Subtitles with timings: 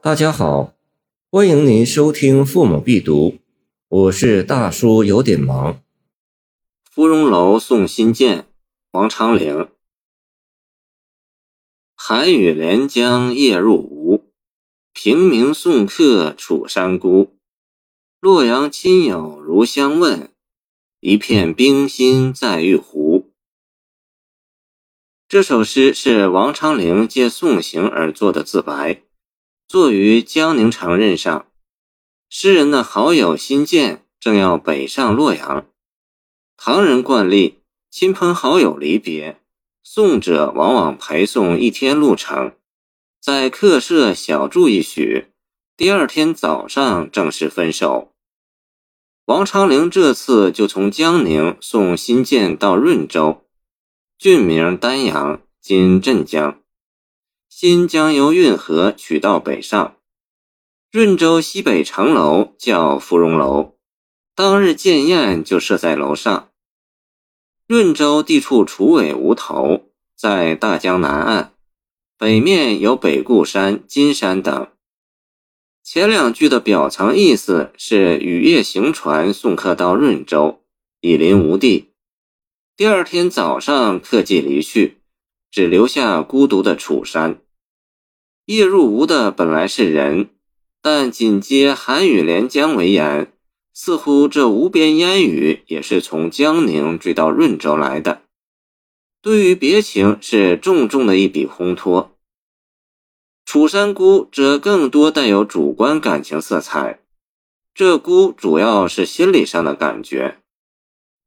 [0.00, 0.74] 大家好，
[1.28, 3.30] 欢迎您收听《父母必读》，
[3.88, 5.82] 我是大叔，有点忙。
[6.88, 8.46] 芙蓉楼送辛渐，
[8.92, 9.68] 王昌龄。
[11.96, 14.30] 寒雨连江夜入吴，
[14.92, 17.36] 平明送客楚山孤。
[18.20, 20.32] 洛阳亲友如相问，
[21.00, 23.32] 一片冰心在玉壶。
[25.28, 29.02] 这首诗是王昌龄借送行而作的自白。
[29.68, 31.46] 坐于江宁城任上，
[32.30, 35.66] 诗人的好友辛渐正要北上洛阳。
[36.56, 37.58] 唐人惯例，
[37.90, 39.42] 亲朋好友离别，
[39.82, 42.54] 送者往往陪送一天路程，
[43.20, 45.26] 在客舍小住一宿，
[45.76, 48.14] 第二天早上正式分手。
[49.26, 53.44] 王昌龄这次就从江宁送辛渐到润州，
[54.16, 56.58] 郡名丹阳，今镇江。
[57.60, 59.96] 新将由运河取道北上，
[60.92, 63.74] 润州西北城楼叫芙蓉楼，
[64.36, 66.50] 当日见宴就设在楼上。
[67.66, 71.52] 润州地处楚尾吴头，在大江南岸，
[72.16, 74.68] 北面有北固山、金山等。
[75.82, 80.62] 前两句的表层意思是雨夜行船送客到润州，
[81.00, 81.90] 已临吴地。
[82.76, 84.98] 第二天早上客即离去，
[85.50, 87.40] 只留下孤独的楚山。
[88.48, 90.30] 夜入吴的本来是人，
[90.80, 93.30] 但紧接寒雨连江为言，
[93.74, 98.22] 似乎这无边烟雨也是从江宁追到润州来的。
[99.20, 102.16] 对于别情是重重的一笔烘托。
[103.44, 107.00] 楚山孤则更多带有主观感情色彩，
[107.74, 110.38] 这孤主要是心理上的感觉。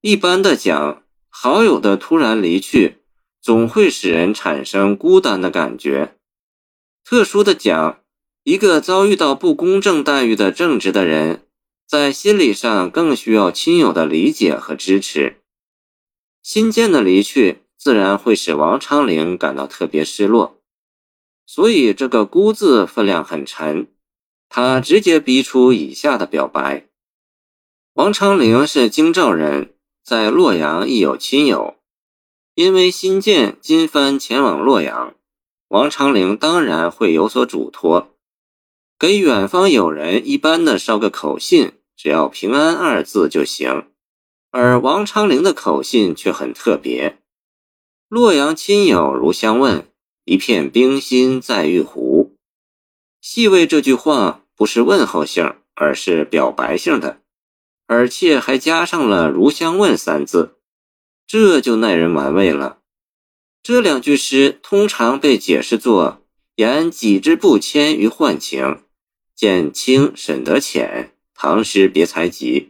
[0.00, 3.02] 一般的讲，好友的突然离去，
[3.42, 6.16] 总会使人产生孤单的感觉。
[7.04, 8.00] 特殊的讲，
[8.44, 11.46] 一个遭遇到不公正待遇的正直的人，
[11.86, 15.36] 在心理上更需要亲友的理解和支持。
[16.42, 20.58] 新建的离去，自然会使王昌龄感到特别失落，
[21.46, 23.88] 所以这个“孤”字分量很沉。
[24.48, 26.86] 他直接逼出以下的表白：
[27.94, 29.74] 王昌龄是京兆人，
[30.04, 31.76] 在洛阳亦有亲友，
[32.54, 35.14] 因为新建今番前往洛阳。
[35.72, 38.10] 王昌龄当然会有所嘱托，
[38.98, 43.86] 给远方友人一般的捎个口信，只要“平安”二字就行。
[44.50, 47.16] 而王昌龄的口信却很特别
[48.10, 49.86] ：“洛阳亲友如相问，
[50.26, 52.36] 一片冰心在玉壶。”
[53.22, 57.22] 细味这句话不是问候性，而是表白性的，
[57.86, 60.58] 而且还加上了“如相问”三字，
[61.26, 62.81] 这就耐人玩味了。
[63.62, 66.22] 这两句诗通常被解释作
[66.56, 68.82] 言己之不迁于宦情，
[69.36, 72.60] 见清沈德潜《唐诗别才集》，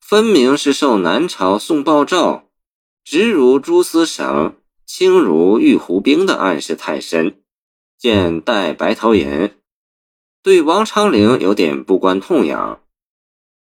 [0.00, 2.48] 分明是受南朝宋鲍照
[3.04, 7.40] “直如蛛丝绳，轻如玉壶冰”的暗示太深，
[7.96, 9.52] 见戴白头吟，
[10.42, 12.82] 对王昌龄有点不关痛痒。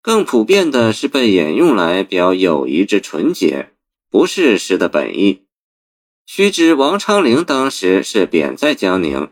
[0.01, 3.75] 更普遍的是被引用来表友谊之纯洁，
[4.09, 5.43] 不是诗的本意。
[6.31, 9.31] 须知王昌龄当时是贬在江宁，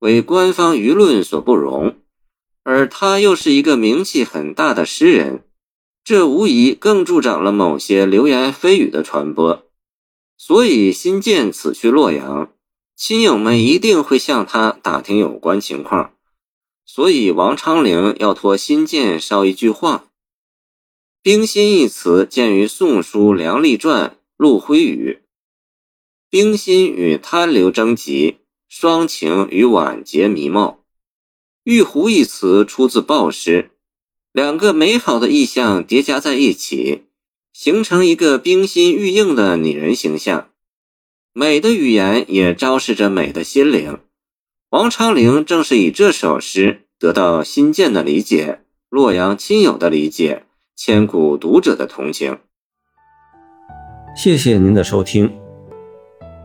[0.00, 1.96] 为官方舆论所不容，
[2.62, 5.44] 而他又是一个名气很大的诗人，
[6.04, 9.64] 这无疑更助长了某些流言蜚语的传播。
[10.36, 12.52] 所以新建此去洛阳，
[12.94, 16.12] 亲友们一定会向他打听有关情况，
[16.84, 20.04] 所以王昌龄要托新建捎一句话。
[21.22, 25.20] 冰心一词见于《宋书·梁吏传·陆辉语》。
[26.36, 30.80] 冰心与贪流争集，霜情与晚节迷貌。
[31.64, 33.70] 玉壶一词出自鲍诗，
[34.32, 37.04] 两个美好的意象叠加在一起，
[37.54, 40.50] 形成一个冰心玉硬的拟人形象。
[41.32, 43.98] 美的语言也昭示着美的心灵。
[44.68, 48.60] 王昌龄正是以这首诗得到新建的理解，
[48.90, 50.44] 洛阳亲友的理解，
[50.76, 52.38] 千古读者的同情。
[54.14, 55.45] 谢谢您的收听。